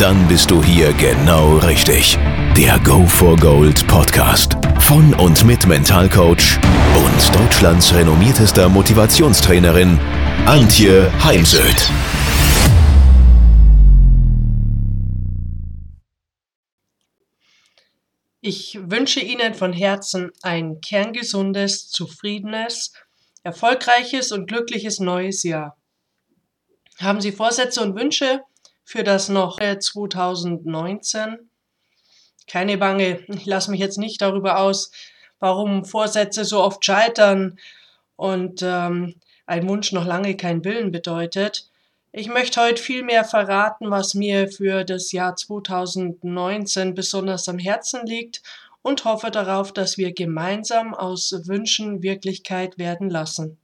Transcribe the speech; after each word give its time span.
Dann 0.00 0.26
bist 0.28 0.50
du 0.50 0.64
hier 0.64 0.94
genau 0.94 1.58
richtig. 1.58 2.16
Der 2.56 2.78
Go 2.78 3.04
for 3.04 3.36
Gold 3.36 3.86
Podcast 3.86 4.54
von 4.78 5.12
und 5.12 5.44
mit 5.44 5.66
Mentalcoach 5.66 6.58
und 6.96 7.38
Deutschlands 7.38 7.92
renommiertester 7.92 8.70
Motivationstrainerin 8.70 9.98
Antje 10.46 11.12
Heimsöth. 11.22 11.90
Ich 18.40 18.78
wünsche 18.80 19.20
Ihnen 19.20 19.52
von 19.52 19.74
Herzen 19.74 20.30
ein 20.40 20.80
kerngesundes, 20.80 21.90
zufriedenes, 21.90 22.94
erfolgreiches 23.42 24.32
und 24.32 24.46
glückliches 24.46 24.98
neues 24.98 25.42
Jahr. 25.42 25.76
Haben 26.98 27.20
Sie 27.20 27.32
Vorsätze 27.32 27.82
und 27.82 27.94
Wünsche 27.96 28.40
für 28.90 29.04
das 29.04 29.28
noch 29.28 29.60
2019? 29.60 31.48
Keine 32.48 32.76
Bange, 32.76 33.20
ich 33.28 33.46
lasse 33.46 33.70
mich 33.70 33.78
jetzt 33.78 33.98
nicht 33.98 34.20
darüber 34.20 34.58
aus, 34.58 34.90
warum 35.38 35.84
Vorsätze 35.84 36.44
so 36.44 36.60
oft 36.60 36.84
scheitern 36.84 37.60
und 38.16 38.62
ähm, 38.64 39.14
ein 39.46 39.68
Wunsch 39.68 39.92
noch 39.92 40.04
lange 40.04 40.36
kein 40.36 40.64
Willen 40.64 40.90
bedeutet. 40.90 41.70
Ich 42.10 42.26
möchte 42.26 42.60
heute 42.60 42.82
viel 42.82 43.04
mehr 43.04 43.24
verraten, 43.24 43.92
was 43.92 44.14
mir 44.14 44.48
für 44.48 44.82
das 44.82 45.12
Jahr 45.12 45.36
2019 45.36 46.94
besonders 46.94 47.48
am 47.48 47.60
Herzen 47.60 48.04
liegt 48.04 48.42
und 48.82 49.04
hoffe 49.04 49.30
darauf, 49.30 49.72
dass 49.72 49.98
wir 49.98 50.12
gemeinsam 50.12 50.94
aus 50.94 51.32
Wünschen 51.46 52.02
Wirklichkeit 52.02 52.76
werden 52.76 53.08
lassen. 53.08 53.56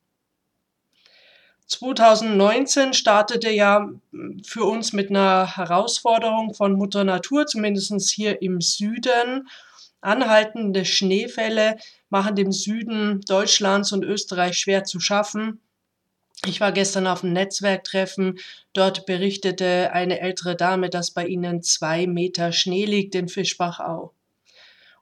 2019 1.66 2.92
startete 2.92 3.50
ja 3.50 3.88
für 4.44 4.64
uns 4.64 4.92
mit 4.92 5.10
einer 5.10 5.56
Herausforderung 5.56 6.54
von 6.54 6.74
Mutter 6.74 7.02
Natur, 7.02 7.46
zumindest 7.46 8.10
hier 8.10 8.40
im 8.40 8.60
Süden. 8.60 9.48
Anhaltende 10.00 10.84
Schneefälle 10.84 11.76
machen 12.08 12.36
dem 12.36 12.52
Süden 12.52 13.20
Deutschlands 13.22 13.92
und 13.92 14.04
Österreich 14.04 14.58
schwer 14.58 14.84
zu 14.84 15.00
schaffen. 15.00 15.60
Ich 16.44 16.60
war 16.60 16.70
gestern 16.70 17.08
auf 17.08 17.24
einem 17.24 17.32
Netzwerktreffen. 17.32 18.38
Dort 18.72 19.06
berichtete 19.06 19.90
eine 19.92 20.20
ältere 20.20 20.54
Dame, 20.54 20.90
dass 20.90 21.10
bei 21.10 21.26
ihnen 21.26 21.62
zwei 21.62 22.06
Meter 22.06 22.52
Schnee 22.52 22.84
liegt 22.84 23.16
in 23.16 23.28
Fischbachau. 23.28 24.12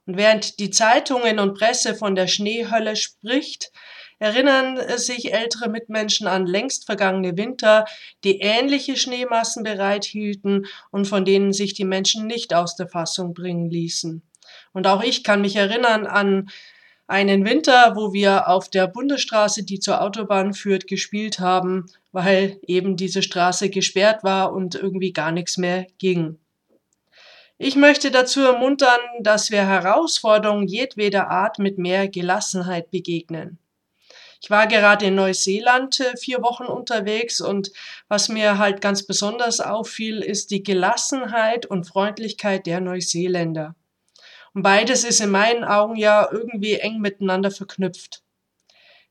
Und 0.07 0.17
während 0.17 0.59
die 0.59 0.71
Zeitungen 0.71 1.39
und 1.39 1.55
Presse 1.55 1.95
von 1.95 2.15
der 2.15 2.27
Schneehölle 2.27 2.95
spricht, 2.95 3.71
erinnern 4.19 4.79
sich 4.97 5.33
ältere 5.33 5.69
Mitmenschen 5.69 6.27
an 6.27 6.45
längst 6.45 6.85
vergangene 6.85 7.37
Winter, 7.37 7.85
die 8.23 8.39
ähnliche 8.39 8.95
Schneemassen 8.95 9.63
bereithielten 9.63 10.67
und 10.91 11.07
von 11.07 11.25
denen 11.25 11.53
sich 11.53 11.73
die 11.73 11.85
Menschen 11.85 12.27
nicht 12.27 12.53
aus 12.53 12.75
der 12.75 12.87
Fassung 12.87 13.33
bringen 13.33 13.69
ließen. 13.69 14.21
Und 14.73 14.87
auch 14.87 15.03
ich 15.03 15.23
kann 15.23 15.41
mich 15.41 15.55
erinnern 15.55 16.05
an 16.05 16.49
einen 17.07 17.45
Winter, 17.45 17.95
wo 17.95 18.13
wir 18.13 18.47
auf 18.47 18.69
der 18.69 18.87
Bundesstraße, 18.87 19.63
die 19.63 19.79
zur 19.79 20.01
Autobahn 20.01 20.53
führt, 20.53 20.87
gespielt 20.87 21.39
haben, 21.39 21.85
weil 22.11 22.59
eben 22.65 22.95
diese 22.95 23.21
Straße 23.21 23.69
gesperrt 23.69 24.23
war 24.23 24.53
und 24.53 24.75
irgendwie 24.75 25.13
gar 25.13 25.31
nichts 25.31 25.57
mehr 25.57 25.85
ging. 25.97 26.39
Ich 27.57 27.75
möchte 27.75 28.11
dazu 28.11 28.41
ermuntern, 28.41 28.99
dass 29.21 29.49
wir 29.49 29.65
Herausforderungen 29.65 30.67
jedweder 30.67 31.29
Art 31.29 31.59
mit 31.59 31.77
mehr 31.77 32.09
Gelassenheit 32.09 32.91
begegnen. 32.91 33.59
Ich 34.41 34.49
war 34.49 34.67
gerade 34.67 35.05
in 35.05 35.15
Neuseeland 35.15 35.99
äh, 35.99 36.17
vier 36.17 36.41
Wochen 36.41 36.65
unterwegs 36.65 37.41
und 37.41 37.71
was 38.07 38.29
mir 38.29 38.57
halt 38.57 38.81
ganz 38.81 39.05
besonders 39.05 39.59
auffiel, 39.59 40.21
ist 40.21 40.51
die 40.51 40.63
Gelassenheit 40.63 41.65
und 41.65 41.85
Freundlichkeit 41.85 42.65
der 42.65 42.81
Neuseeländer. 42.81 43.75
Und 44.53 44.63
beides 44.63 45.03
ist 45.03 45.19
in 45.19 45.31
meinen 45.31 45.63
Augen 45.63 45.95
ja 45.95 46.29
irgendwie 46.31 46.75
eng 46.75 46.99
miteinander 46.99 47.51
verknüpft. 47.51 48.23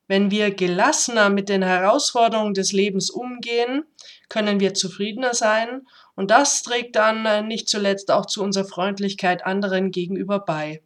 Wenn 0.07 0.31
wir 0.31 0.55
gelassener 0.55 1.31
mit 1.31 1.49
den 1.49 1.63
Herausforderungen 1.63 2.55
des 2.55 2.73
Lebens 2.73 3.11
umgehen, 3.11 3.85
können 4.29 4.61
wir 4.61 4.75
zufriedener 4.75 5.35
sein 5.35 5.87
und 6.15 6.31
das 6.31 6.63
trägt 6.63 6.97
dann 6.97 7.25
äh, 7.27 7.43
nicht 7.43 7.69
zuletzt 7.69 8.11
auch 8.11 8.27
zu 8.27 8.43
unserer 8.43 8.67
Freundlichkeit 8.67 9.45
anderen 9.47 9.91
gegenüber 9.91 10.41
bei. 10.41 10.83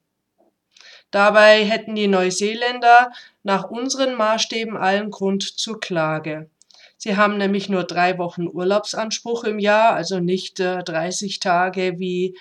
Dabei 1.10 1.64
hätten 1.64 1.94
die 1.94 2.08
Neuseeländer 2.08 3.12
nach 3.42 3.70
unseren 3.70 4.14
Maßstäben 4.14 4.76
allen 4.76 5.10
Grund 5.10 5.42
zur 5.42 5.80
Klage. 5.80 6.50
Sie 6.98 7.16
haben 7.16 7.38
nämlich 7.38 7.68
nur 7.68 7.84
drei 7.84 8.18
Wochen 8.18 8.48
Urlaubsanspruch 8.48 9.44
im 9.44 9.58
Jahr, 9.58 9.94
also 9.94 10.18
nicht 10.18 10.60
äh, 10.60 10.82
30 10.82 11.38
Tage 11.38 11.98
wie 11.98 12.36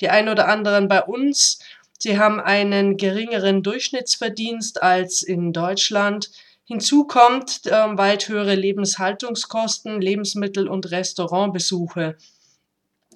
die 0.00 0.08
ein 0.08 0.28
oder 0.28 0.48
anderen 0.48 0.88
bei 0.88 1.02
uns. 1.02 1.58
Sie 1.98 2.18
haben 2.18 2.40
einen 2.40 2.96
geringeren 2.96 3.62
Durchschnittsverdienst 3.62 4.82
als 4.82 5.22
in 5.22 5.52
Deutschland. 5.52 6.30
Hinzu 6.64 7.06
kommt 7.06 7.66
äh, 7.66 7.70
weit 7.70 8.28
höhere 8.28 8.54
Lebenshaltungskosten, 8.54 10.00
Lebensmittel- 10.00 10.68
und 10.68 10.90
Restaurantbesuche 10.90 12.16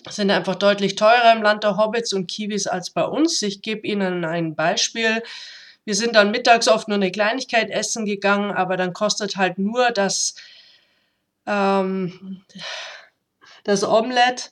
sind 0.09 0.31
einfach 0.31 0.57
deutlich 0.57 0.95
teurer 0.95 1.33
im 1.33 1.43
Land 1.43 1.65
der 1.65 1.77
Hobbits 1.77 2.13
und 2.13 2.27
Kiwis 2.27 2.67
als 2.67 2.91
bei 2.91 3.05
uns. 3.05 3.43
Ich 3.43 3.63
gebe 3.63 3.87
Ihnen 3.87 4.25
ein 4.25 4.55
Beispiel. 4.55 5.23
Wir 5.85 5.95
sind 5.95 6.15
dann 6.15 6.31
mittags 6.31 6.69
oft 6.69 6.89
nur 6.89 6.97
eine 6.97 7.11
Kleinigkeit 7.11 7.71
essen 7.71 8.05
gegangen, 8.05 8.53
aber 8.53 8.77
dann 8.77 8.93
kostet 8.93 9.37
halt 9.37 9.59
nur 9.59 9.91
das, 9.91 10.35
ähm, 11.47 12.43
das 13.65 13.85
Omelette 13.85 14.51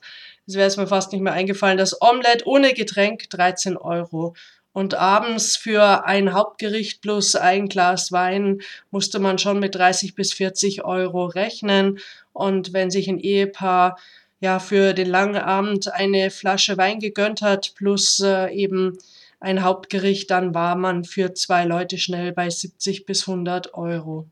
das 0.49 0.55
wäre 0.55 0.67
es 0.67 0.77
mir 0.77 0.87
fast 0.87 1.11
nicht 1.11 1.21
mehr 1.21 1.33
eingefallen, 1.33 1.77
das 1.77 2.01
Omelette 2.01 2.47
ohne 2.47 2.73
Getränk 2.73 3.29
13 3.29 3.77
Euro. 3.77 4.33
Und 4.71 4.95
abends 4.95 5.55
für 5.55 6.05
ein 6.05 6.33
Hauptgericht 6.33 7.03
plus 7.03 7.35
ein 7.35 7.69
Glas 7.69 8.11
Wein 8.11 8.61
musste 8.89 9.19
man 9.19 9.37
schon 9.37 9.59
mit 9.59 9.75
30 9.75 10.15
bis 10.15 10.33
40 10.33 10.83
Euro 10.83 11.27
rechnen. 11.27 11.99
Und 12.33 12.73
wenn 12.73 12.89
sich 12.89 13.07
ein 13.07 13.19
Ehepaar 13.19 13.99
ja 14.39 14.59
für 14.59 14.93
den 14.93 15.09
langen 15.09 15.37
Abend 15.37 15.91
eine 15.93 16.31
Flasche 16.31 16.77
Wein 16.77 16.99
gegönnt 16.99 17.41
hat 17.41 17.73
plus 17.75 18.19
äh, 18.19 18.51
eben 18.53 18.97
ein 19.39 19.63
Hauptgericht, 19.63 20.29
dann 20.31 20.53
war 20.53 20.75
man 20.75 21.03
für 21.05 21.33
zwei 21.33 21.63
Leute 21.65 21.97
schnell 21.97 22.33
bei 22.33 22.49
70 22.49 23.05
bis 23.05 23.27
100 23.27 23.73
Euro. 23.73 24.27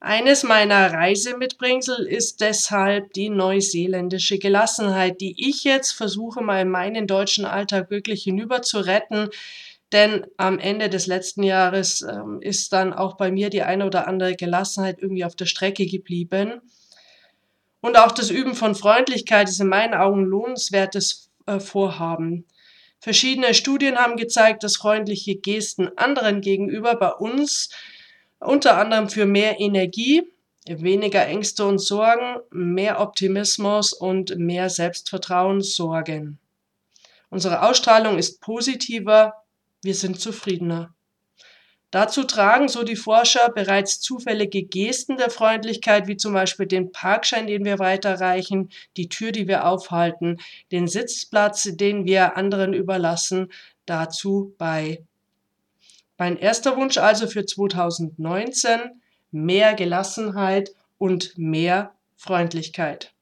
Eines 0.00 0.42
meiner 0.42 0.92
Reisemitbringsel 0.92 2.06
ist 2.06 2.40
deshalb 2.40 3.12
die 3.12 3.30
neuseeländische 3.30 4.38
Gelassenheit, 4.38 5.20
die 5.20 5.48
ich 5.48 5.62
jetzt 5.62 5.92
versuche 5.92 6.42
mal 6.42 6.62
in 6.62 6.70
meinen 6.70 7.06
deutschen 7.06 7.44
Alltag 7.44 7.88
wirklich 7.88 8.24
hinüber 8.24 8.62
zu 8.62 8.80
retten. 8.80 9.28
Denn 9.92 10.26
am 10.38 10.58
Ende 10.58 10.88
des 10.88 11.06
letzten 11.06 11.44
Jahres 11.44 12.02
ähm, 12.02 12.40
ist 12.40 12.72
dann 12.72 12.92
auch 12.92 13.16
bei 13.16 13.30
mir 13.30 13.48
die 13.48 13.62
eine 13.62 13.86
oder 13.86 14.08
andere 14.08 14.34
Gelassenheit 14.34 14.98
irgendwie 15.00 15.24
auf 15.24 15.36
der 15.36 15.46
Strecke 15.46 15.86
geblieben. 15.86 16.60
Und 17.82 17.98
auch 17.98 18.12
das 18.12 18.30
Üben 18.30 18.54
von 18.54 18.74
Freundlichkeit 18.74 19.48
ist 19.48 19.60
in 19.60 19.68
meinen 19.68 19.92
Augen 19.92 20.24
lohnenswertes 20.24 21.30
äh, 21.46 21.60
Vorhaben. 21.60 22.46
Verschiedene 23.00 23.52
Studien 23.52 23.96
haben 23.96 24.16
gezeigt, 24.16 24.62
dass 24.62 24.76
freundliche 24.76 25.34
Gesten 25.34 25.90
anderen 25.96 26.40
gegenüber 26.40 26.94
bei 26.94 27.10
uns 27.10 27.70
unter 28.38 28.78
anderem 28.78 29.08
für 29.08 29.26
mehr 29.26 29.58
Energie, 29.58 30.22
weniger 30.66 31.26
Ängste 31.26 31.66
und 31.66 31.80
Sorgen, 31.80 32.40
mehr 32.50 33.00
Optimismus 33.00 33.92
und 33.92 34.38
mehr 34.38 34.70
Selbstvertrauen 34.70 35.60
sorgen. 35.60 36.38
Unsere 37.30 37.62
Ausstrahlung 37.62 38.16
ist 38.16 38.40
positiver, 38.40 39.34
wir 39.82 39.96
sind 39.96 40.20
zufriedener. 40.20 40.94
Dazu 41.92 42.24
tragen, 42.24 42.68
so 42.68 42.84
die 42.84 42.96
Forscher, 42.96 43.50
bereits 43.50 44.00
zufällige 44.00 44.62
Gesten 44.62 45.18
der 45.18 45.28
Freundlichkeit, 45.28 46.06
wie 46.06 46.16
zum 46.16 46.32
Beispiel 46.32 46.64
den 46.64 46.90
Parkschein, 46.90 47.46
den 47.46 47.66
wir 47.66 47.78
weiterreichen, 47.78 48.70
die 48.96 49.10
Tür, 49.10 49.30
die 49.30 49.46
wir 49.46 49.66
aufhalten, 49.66 50.38
den 50.72 50.88
Sitzplatz, 50.88 51.68
den 51.70 52.06
wir 52.06 52.38
anderen 52.38 52.72
überlassen, 52.72 53.52
dazu 53.84 54.54
bei. 54.56 55.04
Mein 56.16 56.38
erster 56.38 56.78
Wunsch 56.78 56.96
also 56.96 57.26
für 57.26 57.44
2019, 57.44 59.02
mehr 59.30 59.74
Gelassenheit 59.74 60.74
und 60.96 61.36
mehr 61.36 61.92
Freundlichkeit. 62.16 63.12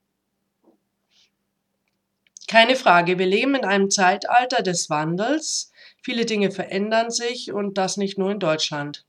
Keine 2.51 2.75
Frage, 2.75 3.17
wir 3.21 3.27
leben 3.27 3.55
in 3.55 3.65
einem 3.65 3.91
Zeitalter 3.91 4.65
des 4.65 4.91
Wandels. 4.91 5.71
Viele 6.03 6.27
Dinge 6.27 6.51
verändern 6.51 7.13
sich 7.13 7.53
und 7.53 7.79
das 7.79 7.97
nicht 7.97 8.19
nur 8.19 8.33
in 8.33 8.41
Deutschland. 8.41 9.05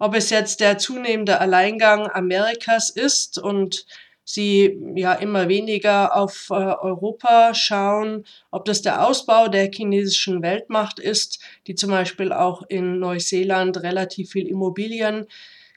Ob 0.00 0.16
es 0.16 0.30
jetzt 0.30 0.58
der 0.58 0.76
zunehmende 0.76 1.38
Alleingang 1.38 2.10
Amerikas 2.10 2.90
ist 2.90 3.38
und 3.38 3.86
sie 4.24 4.76
ja 4.96 5.12
immer 5.12 5.48
weniger 5.48 6.16
auf 6.16 6.48
äh, 6.50 6.54
Europa 6.54 7.54
schauen, 7.54 8.26
ob 8.50 8.64
das 8.64 8.82
der 8.82 9.06
Ausbau 9.06 9.46
der 9.46 9.70
chinesischen 9.72 10.42
Weltmacht 10.42 10.98
ist, 10.98 11.38
die 11.68 11.76
zum 11.76 11.90
Beispiel 11.90 12.32
auch 12.32 12.64
in 12.68 12.98
Neuseeland 12.98 13.80
relativ 13.84 14.30
viel 14.32 14.48
Immobilien 14.48 15.26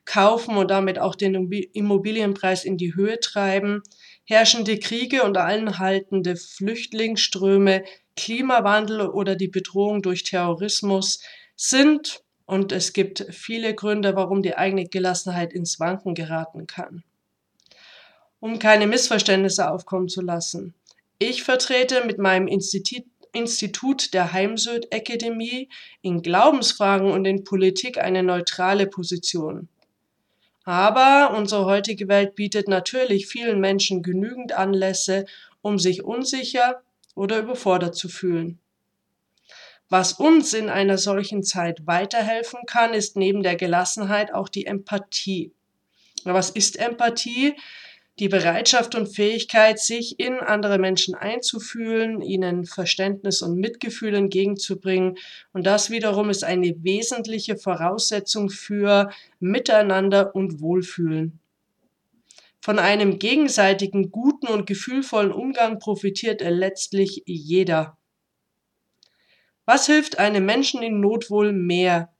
kaufen 0.05 0.57
und 0.57 0.71
damit 0.71 0.97
auch 0.97 1.13
den 1.13 1.51
Immobilienpreis 1.73 2.65
in 2.65 2.77
die 2.77 2.95
Höhe 2.95 3.19
treiben, 3.19 3.83
herrschende 4.25 4.79
Kriege 4.79 5.23
und 5.23 5.37
anhaltende 5.37 6.35
Flüchtlingsströme, 6.35 7.83
Klimawandel 8.15 9.07
oder 9.07 9.35
die 9.35 9.47
Bedrohung 9.47 10.01
durch 10.01 10.23
Terrorismus 10.23 11.21
sind 11.55 12.23
und 12.45 12.71
es 12.71 12.93
gibt 12.93 13.25
viele 13.31 13.73
Gründe, 13.73 14.15
warum 14.15 14.41
die 14.41 14.55
eigene 14.55 14.85
Gelassenheit 14.85 15.53
ins 15.53 15.79
Wanken 15.79 16.13
geraten 16.13 16.67
kann 16.67 17.03
um 18.43 18.59
keine 18.59 18.87
Missverständnisse 18.87 19.71
aufkommen 19.71 20.09
zu 20.09 20.19
lassen. 20.19 20.73
Ich 21.17 21.43
vertrete 21.43 22.03
mit 22.05 22.17
meinem 22.17 22.49
Institut, 22.49 23.05
Institut 23.31 24.13
der 24.13 24.33
Heimsöd 24.33 24.93
Akademie 24.93 25.69
in 26.01 26.21
Glaubensfragen 26.21 27.09
und 27.09 27.23
in 27.23 27.45
Politik 27.45 27.99
eine 27.99 28.21
neutrale 28.21 28.85
Position. 28.85 29.69
Aber 30.63 31.36
unsere 31.36 31.65
heutige 31.65 32.07
Welt 32.07 32.36
bietet 32.36 32.68
natürlich 32.68 33.27
vielen 33.27 33.60
Menschen 33.60 34.01
genügend 34.01 34.54
Anlässe, 34.54 35.25
um 35.62 35.77
sich 35.77 36.04
unsicher 36.04 36.81
oder 37.15 37.39
überfordert 37.39 37.95
zu 37.95 38.07
fühlen. 38.07 38.60
Was 39.89 40.13
uns 40.13 40.54
in 40.54 40.69
einer 40.69 40.98
solchen 40.98 41.44
Zeit 41.44 41.86
weiterhelfen 41.86 42.62
kann, 42.65 42.94
ist 42.94 43.15
neben 43.15 43.44
der 43.44 43.56
Gelassenheit 43.56 44.33
auch 44.33 44.50
die 44.50 44.65
Empathie. 44.65 45.54
Was 46.24 46.50
ist 46.50 46.80
Empathie? 46.80 47.56
Die 48.19 48.30
Bereitschaft 48.30 48.94
und 48.94 49.07
Fähigkeit, 49.07 49.80
sich 49.80 50.19
in 50.19 50.39
andere 50.39 50.77
Menschen 50.77 51.15
einzufühlen, 51.15 52.21
ihnen 52.21 52.65
Verständnis 52.65 53.42
und 53.42 53.60
Mitgefühl 53.60 54.13
entgegenzubringen. 54.13 55.18
Und 55.51 55.65
das 55.65 55.89
wiederum 55.89 56.30
ist 56.30 56.44
eine 56.44 56.75
wesentliche 56.83 57.57
Voraussetzung 57.57 58.50
für 58.50 59.10
Miteinander 59.39 60.36
und 60.36 60.62
Wohlfühlen. 60.62 61.39
Von 62.62 62.80
einem 62.80 63.19
gegenseitigen 63.19 64.12
guten 64.12 64.48
und 64.48 64.68
gefühlvollen 64.68 65.31
Umgang 65.31 65.80
profitiert 65.80 66.42
letztlich 66.42 67.24
jeder. 67.25 67.98
Was 69.65 69.88
hilft 69.88 70.19
einem 70.19 70.45
Menschen 70.45 70.83
in 70.83 71.00
Not 71.00 71.30
wohl 71.30 71.51
mehr? 71.51 72.13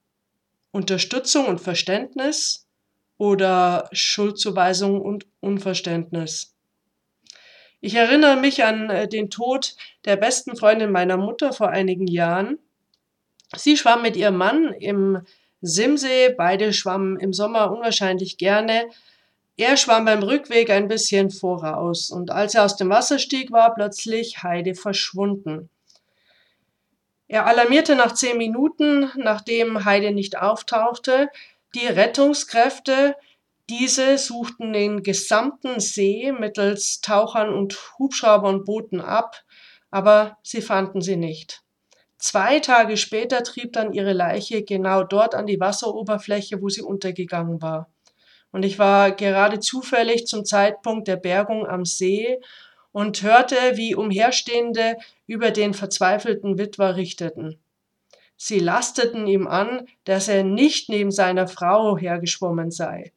Unterstützung 0.72 1.46
und 1.46 1.62
Verständnis, 1.62 2.63
oder 3.24 3.88
Schuldzuweisung 3.94 5.00
und 5.00 5.26
Unverständnis. 5.40 6.54
Ich 7.80 7.96
erinnere 7.96 8.36
mich 8.36 8.66
an 8.66 8.90
äh, 8.90 9.08
den 9.08 9.30
Tod 9.30 9.78
der 10.04 10.18
besten 10.18 10.58
Freundin 10.58 10.92
meiner 10.92 11.16
Mutter 11.16 11.54
vor 11.54 11.70
einigen 11.70 12.06
Jahren. 12.06 12.60
Sie 13.56 13.78
schwamm 13.78 14.02
mit 14.02 14.18
ihrem 14.18 14.36
Mann 14.36 14.74
im 14.74 15.22
Simsee, 15.62 16.36
beide 16.38 16.74
schwammen 16.74 17.18
im 17.18 17.32
Sommer 17.32 17.72
unwahrscheinlich 17.72 18.38
gerne. 18.38 18.90
Er 19.56 19.78
schwamm 19.78 20.04
beim 20.04 20.22
Rückweg 20.22 20.70
ein 20.70 20.90
bisschen 20.90 21.30
voraus 21.30 22.10
und 22.12 22.30
als 22.30 22.56
er 22.56 22.66
aus 22.66 22.76
dem 22.76 22.90
Wasser 22.90 23.20
stieg, 23.20 23.54
war 23.54 23.74
plötzlich 23.74 24.44
Heide 24.44 24.76
verschwunden. 24.76 25.70
Er 27.30 27.48
alarmierte 27.48 27.96
nach 27.96 28.14
zehn 28.14 28.38
Minuten, 28.38 29.10
nachdem 29.16 29.86
Heide 29.86 30.12
nicht 30.12 30.38
auftauchte, 30.38 31.30
die 31.76 31.88
Rettungskräfte, 31.88 33.16
diese 33.70 34.18
suchten 34.18 34.74
den 34.74 35.04
gesamten 35.04 35.80
See 35.80 36.32
mittels 36.32 37.02
Tauchern 37.02 37.54
und 37.54 37.78
Hubschraubern 37.98 38.66
Booten 38.66 39.00
ab, 39.00 39.44
aber 39.90 40.38
sie 40.44 40.62
fanden 40.62 41.02
sie 41.02 41.16
nicht. 41.16 41.62
Zwei 42.18 42.60
Tage 42.60 42.98
später 42.98 43.44
trieb 43.44 43.74
dann 43.74 43.94
ihre 43.94 44.14
Leiche 44.14 44.64
genau 44.64 45.04
dort 45.04 45.36
an 45.36 45.48
die 45.48 45.60
Wasseroberfläche, 45.60 46.62
wo 46.62 46.70
sie 46.70 46.82
untergegangen 46.82 47.62
war. 47.62 47.90
Und 48.52 48.64
ich 48.64 48.80
war 48.80 49.12
gerade 49.12 49.60
zufällig 49.60 50.28
zum 50.28 50.46
Zeitpunkt 50.46 51.08
der 51.08 51.16
Bergung 51.16 51.66
am 51.68 51.86
See 51.86 52.40
und 52.92 53.24
hörte, 53.24 53.56
wie 53.76 53.96
Umherstehende 53.96 54.98
über 55.26 55.52
den 55.52 55.74
verzweifelten 55.74 56.58
Witwer 56.58 56.96
richteten. 56.96 57.63
Sie 58.46 58.60
lasteten 58.60 59.26
ihm 59.26 59.48
an, 59.48 59.88
dass 60.04 60.28
er 60.28 60.44
nicht 60.44 60.90
neben 60.90 61.12
seiner 61.12 61.48
Frau 61.48 61.98
hergeschwommen 61.98 62.72
sei. 62.72 63.14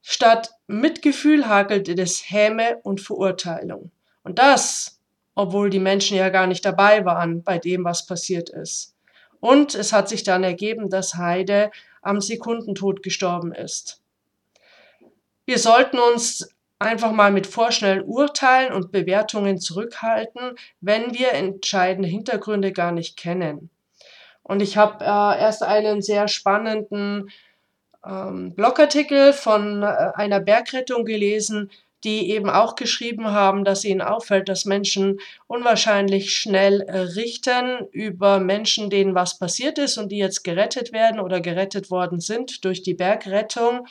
Statt 0.00 0.52
Mitgefühl 0.66 1.46
hakelte 1.46 1.92
es 1.92 2.30
Häme 2.30 2.78
und 2.84 3.02
Verurteilung. 3.02 3.90
Und 4.22 4.38
das, 4.38 4.98
obwohl 5.34 5.68
die 5.68 5.78
Menschen 5.78 6.16
ja 6.16 6.30
gar 6.30 6.46
nicht 6.46 6.64
dabei 6.64 7.04
waren 7.04 7.42
bei 7.42 7.58
dem, 7.58 7.84
was 7.84 8.06
passiert 8.06 8.48
ist. 8.48 8.96
Und 9.40 9.74
es 9.74 9.92
hat 9.92 10.08
sich 10.08 10.22
dann 10.22 10.42
ergeben, 10.42 10.88
dass 10.88 11.16
Heide 11.16 11.70
am 12.00 12.22
Sekundentod 12.22 13.02
gestorben 13.02 13.52
ist. 13.52 14.00
Wir 15.44 15.58
sollten 15.58 15.98
uns 15.98 16.48
einfach 16.78 17.12
mal 17.12 17.30
mit 17.30 17.46
vorschnellen 17.46 18.04
Urteilen 18.04 18.72
und 18.72 18.90
Bewertungen 18.90 19.58
zurückhalten, 19.58 20.56
wenn 20.80 21.12
wir 21.12 21.32
entscheidende 21.32 22.08
Hintergründe 22.08 22.72
gar 22.72 22.90
nicht 22.90 23.18
kennen. 23.18 23.68
Und 24.44 24.62
ich 24.62 24.76
habe 24.76 25.04
äh, 25.04 25.08
erst 25.08 25.62
einen 25.62 26.02
sehr 26.02 26.28
spannenden 26.28 27.30
ähm, 28.06 28.54
Blogartikel 28.54 29.32
von 29.32 29.82
äh, 29.82 29.86
einer 30.14 30.38
Bergrettung 30.38 31.04
gelesen, 31.04 31.70
die 32.04 32.30
eben 32.30 32.50
auch 32.50 32.76
geschrieben 32.76 33.32
haben, 33.32 33.64
dass 33.64 33.84
ihnen 33.84 34.02
auffällt, 34.02 34.50
dass 34.50 34.66
Menschen 34.66 35.18
unwahrscheinlich 35.46 36.36
schnell 36.36 36.82
äh, 36.82 36.98
richten 36.98 37.88
über 37.90 38.38
Menschen, 38.38 38.90
denen 38.90 39.14
was 39.14 39.38
passiert 39.38 39.78
ist 39.78 39.96
und 39.96 40.12
die 40.12 40.18
jetzt 40.18 40.44
gerettet 40.44 40.92
werden 40.92 41.18
oder 41.18 41.40
gerettet 41.40 41.90
worden 41.90 42.20
sind 42.20 42.64
durch 42.66 42.82
die 42.82 42.94
Bergrettung. 42.94 43.86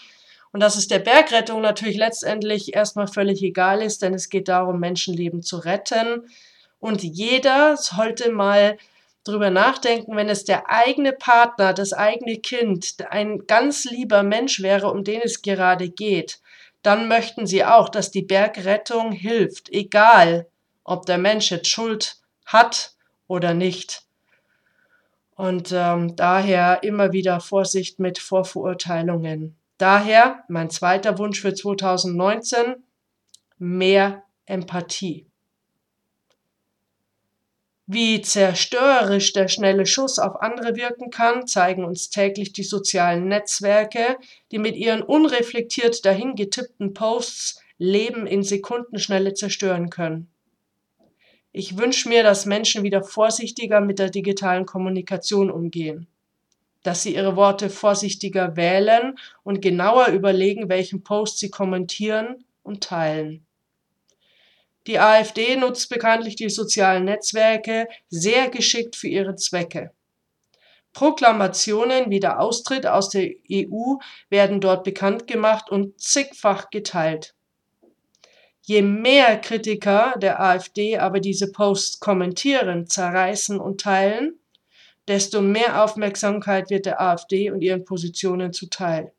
Und 0.52 0.60
dass 0.60 0.76
es 0.76 0.88
der 0.88 1.00
Bergrettung 1.00 1.62
natürlich 1.62 1.98
letztendlich 1.98 2.76
erstmal 2.76 3.08
völlig 3.08 3.42
egal 3.42 3.82
ist, 3.82 4.04
denn 4.04 4.14
es 4.14 4.30
geht 4.30 4.48
darum, 4.48 4.80
Menschenleben 4.80 5.42
zu 5.42 5.58
retten. 5.58 6.28
Und 6.78 7.02
jeder 7.02 7.76
sollte 7.78 8.32
mal 8.32 8.78
drüber 9.24 9.50
nachdenken, 9.50 10.16
wenn 10.16 10.30
es 10.30 10.44
der 10.44 10.70
eigene 10.70 11.14
Partner, 11.14 11.74
das 11.74 11.94
eigene 11.94 12.38
Kind, 12.38 12.96
ein 13.10 13.46
ganz 13.48 13.86
lieber 13.86 14.24
Mensch 14.24 14.62
wäre, 14.62 14.92
um 14.92 15.04
den 15.04 15.22
es 15.24 15.42
gerade 15.42 15.90
geht, 15.90 16.40
dann 16.82 17.08
möchten 17.08 17.48
sie 17.48 17.64
auch, 17.64 17.90
dass 17.90 18.12
die 18.12 18.22
Bergrettung 18.22 19.12
hilft, 19.14 19.70
egal 19.70 20.48
ob 20.84 21.06
der 21.06 21.18
Mensch 21.18 21.50
jetzt 21.52 21.70
Schuld 21.70 22.18
hat 22.46 22.94
oder 23.28 23.54
nicht. 23.54 24.04
Und 25.36 25.72
ähm, 25.72 26.16
daher 26.16 26.84
immer 26.84 27.14
wieder 27.14 27.40
Vorsicht 27.40 28.00
mit 28.00 28.20
Vorverurteilungen. 28.20 29.56
Daher 29.78 30.44
mein 30.48 30.70
zweiter 30.70 31.18
Wunsch 31.18 31.42
für 31.42 31.54
2019, 31.54 32.84
mehr 33.58 34.24
Empathie. 34.46 35.26
Wie 37.86 38.22
zerstörerisch 38.22 39.34
der 39.34 39.50
schnelle 39.50 39.86
Schuss 39.86 40.18
auf 40.18 40.42
andere 40.42 40.78
wirken 40.78 41.10
kann, 41.10 41.48
zeigen 41.48 41.84
uns 41.84 42.10
täglich 42.10 42.54
die 42.54 42.64
sozialen 42.64 43.28
Netzwerke, 43.28 44.18
die 44.52 44.58
mit 44.58 44.78
ihren 44.78 45.02
unreflektiert 45.02 46.06
dahingetippten 46.06 46.94
Posts 46.94 47.62
Leben 47.78 48.26
in 48.26 48.44
Sekundenschnelle 48.44 49.34
zerstören 49.34 49.90
können. 49.90 50.30
Ich 51.52 51.78
wünsche 51.78 52.08
mir, 52.08 52.24
dass 52.24 52.46
Menschen 52.46 52.84
wieder 52.84 53.04
vorsichtiger 53.04 53.82
mit 53.82 54.00
der 54.00 54.10
digitalen 54.10 54.66
Kommunikation 54.66 55.52
umgehen, 55.52 56.08
dass 56.84 57.04
sie 57.04 57.14
ihre 57.14 57.36
Worte 57.36 57.70
vorsichtiger 57.70 58.56
wählen 58.56 59.20
und 59.44 59.62
genauer 59.62 60.08
überlegen, 60.08 60.70
welchen 60.70 61.04
Post 61.04 61.40
sie 61.40 61.50
kommentieren 61.50 62.46
und 62.64 62.82
teilen. 62.82 63.46
Die 64.88 65.00
AfD 65.00 65.56
nutzt 65.56 65.90
bekanntlich 65.90 66.36
die 66.36 66.50
sozialen 66.50 67.06
Netzwerke 67.06 67.88
sehr 68.10 68.50
geschickt 68.50 68.96
für 68.96 69.08
ihre 69.08 69.36
Zwecke. 69.36 69.92
Proklamationen 70.92 72.10
wie 72.10 72.20
der 72.20 72.40
Austritt 72.40 72.86
aus 72.86 73.10
der 73.10 73.32
EU 73.52 73.96
werden 74.30 74.62
dort 74.62 74.84
bekannt 74.84 75.26
gemacht 75.26 75.70
und 75.70 76.00
zigfach 76.00 76.70
geteilt. 76.70 77.34
Je 78.62 78.82
mehr 78.82 79.40
Kritiker 79.40 80.14
der 80.18 80.40
AfD 80.40 80.98
aber 80.98 81.20
diese 81.20 81.52
Posts 81.52 82.00
kommentieren, 82.00 82.88
zerreißen 82.88 83.60
und 83.60 83.82
teilen, 83.82 84.40
desto 85.08 85.42
mehr 85.42 85.84
Aufmerksamkeit 85.84 86.70
wird 86.70 86.86
der 86.86 87.02
AfD 87.02 87.52
und 87.52 87.62
ihren 87.62 87.84
Positionen 87.84 88.54
zuteil. 88.54 89.12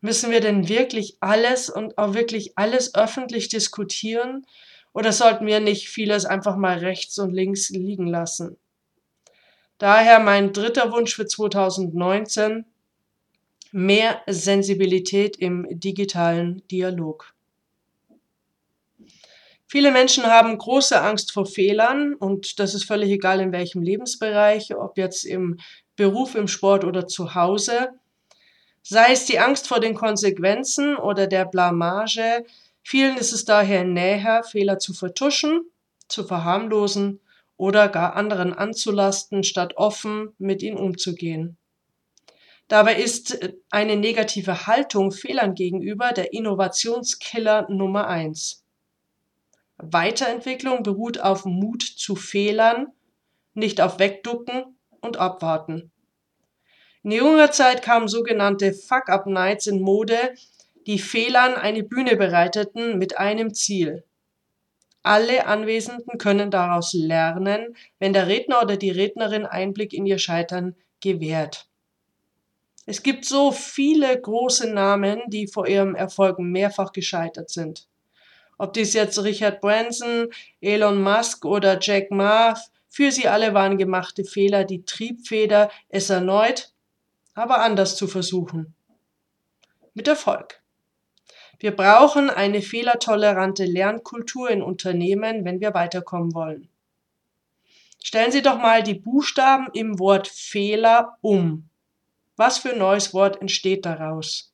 Müssen 0.00 0.30
wir 0.30 0.40
denn 0.40 0.68
wirklich 0.68 1.16
alles 1.20 1.70
und 1.70 1.98
auch 1.98 2.14
wirklich 2.14 2.56
alles 2.56 2.94
öffentlich 2.94 3.48
diskutieren? 3.48 4.46
Oder 4.92 5.12
sollten 5.12 5.46
wir 5.46 5.60
nicht 5.60 5.88
vieles 5.88 6.24
einfach 6.24 6.56
mal 6.56 6.78
rechts 6.78 7.18
und 7.18 7.32
links 7.32 7.70
liegen 7.70 8.06
lassen? 8.06 8.56
Daher 9.78 10.18
mein 10.18 10.52
dritter 10.52 10.92
Wunsch 10.92 11.14
für 11.14 11.26
2019. 11.26 12.64
mehr 13.70 14.22
Sensibilität 14.26 15.36
im 15.36 15.66
digitalen 15.68 16.66
Dialog. 16.68 17.34
Viele 19.66 19.92
Menschen 19.92 20.24
haben 20.24 20.56
große 20.56 20.98
Angst 20.98 21.30
vor 21.30 21.44
Fehlern 21.44 22.14
und 22.14 22.58
das 22.58 22.74
ist 22.74 22.84
völlig 22.84 23.10
egal 23.10 23.40
in 23.40 23.52
welchem 23.52 23.82
Lebensbereich, 23.82 24.74
ob 24.74 24.96
jetzt 24.96 25.24
im 25.26 25.58
Beruf, 25.94 26.34
im 26.34 26.48
Sport 26.48 26.84
oder 26.84 27.06
zu 27.06 27.34
Hause. 27.34 27.90
Sei 28.82 29.12
es 29.12 29.26
die 29.26 29.38
Angst 29.38 29.68
vor 29.68 29.80
den 29.80 29.94
Konsequenzen 29.94 30.96
oder 30.96 31.26
der 31.26 31.44
Blamage, 31.44 32.44
vielen 32.82 33.16
ist 33.16 33.32
es 33.32 33.44
daher 33.44 33.84
näher, 33.84 34.42
Fehler 34.44 34.78
zu 34.78 34.94
vertuschen, 34.94 35.70
zu 36.08 36.24
verharmlosen 36.24 37.20
oder 37.56 37.88
gar 37.88 38.16
anderen 38.16 38.54
anzulasten, 38.54 39.44
statt 39.44 39.76
offen 39.76 40.34
mit 40.38 40.62
ihnen 40.62 40.78
umzugehen. 40.78 41.58
Dabei 42.68 42.96
ist 42.96 43.38
eine 43.70 43.96
negative 43.96 44.66
Haltung 44.66 45.10
Fehlern 45.10 45.54
gegenüber 45.54 46.12
der 46.12 46.32
Innovationskiller 46.34 47.66
Nummer 47.70 48.06
eins. 48.06 48.64
Weiterentwicklung 49.78 50.82
beruht 50.82 51.20
auf 51.20 51.44
Mut 51.44 51.82
zu 51.82 52.14
Fehlern, 52.14 52.88
nicht 53.54 53.80
auf 53.80 53.98
Wegducken 53.98 54.76
und 55.00 55.16
Abwarten. 55.16 55.90
In 57.02 57.12
junger 57.12 57.52
Zeit 57.52 57.82
kamen 57.82 58.08
sogenannte 58.08 58.72
Fuck-Up-Nights 58.72 59.68
in 59.68 59.80
Mode, 59.80 60.34
die 60.86 60.98
Fehlern 60.98 61.54
eine 61.54 61.82
Bühne 61.82 62.16
bereiteten 62.16 62.98
mit 62.98 63.18
einem 63.18 63.54
Ziel. 63.54 64.04
Alle 65.02 65.46
Anwesenden 65.46 66.18
können 66.18 66.50
daraus 66.50 66.92
lernen, 66.92 67.76
wenn 67.98 68.12
der 68.12 68.26
Redner 68.26 68.62
oder 68.62 68.76
die 68.76 68.90
Rednerin 68.90 69.46
Einblick 69.46 69.92
in 69.92 70.06
ihr 70.06 70.18
Scheitern 70.18 70.74
gewährt. 71.00 71.68
Es 72.84 73.02
gibt 73.02 73.24
so 73.24 73.52
viele 73.52 74.20
große 74.20 74.72
Namen, 74.72 75.20
die 75.28 75.46
vor 75.46 75.68
ihrem 75.68 75.94
Erfolg 75.94 76.38
mehrfach 76.38 76.92
gescheitert 76.92 77.50
sind. 77.50 77.86
Ob 78.56 78.72
dies 78.72 78.92
jetzt 78.92 79.22
Richard 79.22 79.60
Branson, 79.60 80.28
Elon 80.60 81.00
Musk 81.00 81.44
oder 81.44 81.78
Jack 81.80 82.10
Ma, 82.10 82.54
für 82.88 83.12
sie 83.12 83.28
alle 83.28 83.54
waren 83.54 83.78
gemachte 83.78 84.24
Fehler 84.24 84.64
die 84.64 84.84
Triebfeder, 84.84 85.70
es 85.90 86.10
erneut, 86.10 86.72
aber 87.38 87.60
anders 87.60 87.96
zu 87.96 88.08
versuchen. 88.08 88.74
Mit 89.94 90.08
Erfolg. 90.08 90.60
Wir 91.60 91.74
brauchen 91.74 92.30
eine 92.30 92.62
fehlertolerante 92.62 93.64
Lernkultur 93.64 94.50
in 94.50 94.62
Unternehmen, 94.62 95.44
wenn 95.44 95.60
wir 95.60 95.72
weiterkommen 95.72 96.34
wollen. 96.34 96.68
Stellen 98.02 98.32
Sie 98.32 98.42
doch 98.42 98.58
mal 98.58 98.82
die 98.82 98.94
Buchstaben 98.94 99.68
im 99.72 99.98
Wort 99.98 100.26
Fehler 100.28 101.16
um. 101.20 101.68
Was 102.36 102.58
für 102.58 102.70
ein 102.70 102.78
neues 102.78 103.14
Wort 103.14 103.40
entsteht 103.40 103.86
daraus? 103.86 104.52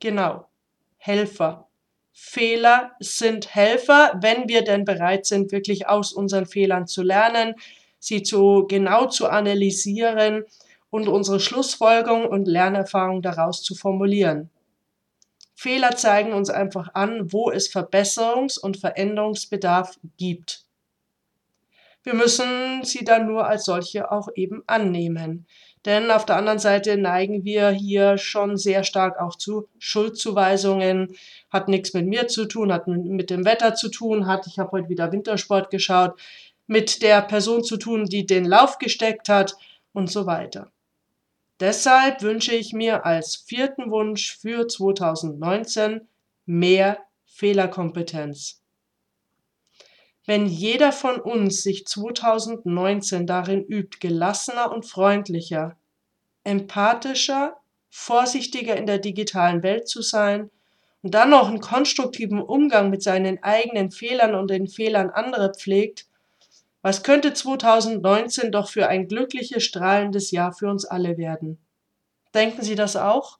Genau, 0.00 0.48
Helfer. 0.96 1.68
Fehler 2.12 2.92
sind 3.00 3.54
Helfer, 3.54 4.18
wenn 4.20 4.48
wir 4.48 4.62
denn 4.62 4.84
bereit 4.84 5.26
sind, 5.26 5.52
wirklich 5.52 5.88
aus 5.88 6.12
unseren 6.12 6.46
Fehlern 6.46 6.86
zu 6.86 7.02
lernen, 7.02 7.54
sie 7.98 8.22
zu 8.22 8.66
genau 8.66 9.06
zu 9.06 9.28
analysieren 9.28 10.44
und 10.90 11.08
unsere 11.08 11.40
Schlussfolgerung 11.40 12.26
und 12.26 12.46
Lernerfahrung 12.46 13.22
daraus 13.22 13.62
zu 13.62 13.74
formulieren. 13.74 14.50
Fehler 15.54 15.96
zeigen 15.96 16.32
uns 16.32 16.50
einfach 16.50 16.94
an, 16.94 17.32
wo 17.32 17.50
es 17.50 17.70
Verbesserungs- 17.70 18.58
und 18.58 18.78
Veränderungsbedarf 18.78 19.98
gibt. 20.16 20.64
Wir 22.02 22.14
müssen 22.14 22.82
sie 22.82 23.04
dann 23.04 23.26
nur 23.26 23.46
als 23.46 23.66
solche 23.66 24.10
auch 24.10 24.28
eben 24.34 24.62
annehmen. 24.66 25.46
Denn 25.84 26.10
auf 26.10 26.26
der 26.26 26.36
anderen 26.36 26.58
Seite 26.58 26.96
neigen 26.96 27.44
wir 27.44 27.70
hier 27.70 28.18
schon 28.18 28.56
sehr 28.56 28.84
stark 28.84 29.18
auch 29.18 29.36
zu 29.36 29.68
Schuldzuweisungen. 29.78 31.14
Hat 31.50 31.68
nichts 31.68 31.94
mit 31.94 32.06
mir 32.06 32.28
zu 32.28 32.46
tun, 32.46 32.72
hat 32.72 32.86
mit 32.86 33.30
dem 33.30 33.44
Wetter 33.44 33.74
zu 33.74 33.90
tun, 33.90 34.26
hat, 34.26 34.46
ich 34.46 34.58
habe 34.58 34.72
heute 34.72 34.88
wieder 34.88 35.12
Wintersport 35.12 35.70
geschaut, 35.70 36.18
mit 36.66 37.02
der 37.02 37.22
Person 37.22 37.64
zu 37.64 37.76
tun, 37.76 38.04
die 38.04 38.26
den 38.26 38.44
Lauf 38.44 38.78
gesteckt 38.78 39.28
hat 39.28 39.56
und 39.92 40.10
so 40.10 40.26
weiter. 40.26 40.70
Deshalb 41.60 42.22
wünsche 42.22 42.54
ich 42.54 42.72
mir 42.72 43.04
als 43.04 43.36
vierten 43.36 43.90
Wunsch 43.90 44.38
für 44.38 44.66
2019 44.66 46.08
mehr 46.46 46.98
Fehlerkompetenz. 47.26 48.62
Wenn 50.26 50.46
jeder 50.46 50.90
von 50.92 51.20
uns 51.20 51.62
sich 51.62 51.86
2019 51.86 53.26
darin 53.26 53.62
übt, 53.64 53.98
gelassener 54.00 54.72
und 54.72 54.86
freundlicher, 54.86 55.76
empathischer, 56.44 57.56
vorsichtiger 57.90 58.76
in 58.76 58.86
der 58.86 58.98
digitalen 58.98 59.62
Welt 59.62 59.86
zu 59.86 60.00
sein 60.00 60.50
und 61.02 61.14
dann 61.14 61.30
noch 61.30 61.48
einen 61.48 61.60
konstruktiven 61.60 62.40
Umgang 62.40 62.88
mit 62.88 63.02
seinen 63.02 63.42
eigenen 63.42 63.90
Fehlern 63.90 64.34
und 64.34 64.50
den 64.50 64.66
Fehlern 64.66 65.10
anderer 65.10 65.52
pflegt, 65.52 66.06
was 66.82 67.02
könnte 67.02 67.34
2019 67.34 68.52
doch 68.52 68.70
für 68.70 68.88
ein 68.88 69.08
glückliches, 69.08 69.64
strahlendes 69.64 70.30
Jahr 70.30 70.52
für 70.52 70.70
uns 70.70 70.84
alle 70.84 71.18
werden? 71.18 71.58
Denken 72.34 72.62
Sie 72.62 72.76
das 72.76 72.96
auch? 72.96 73.39